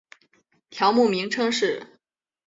[0.71, 1.99] 条目名称是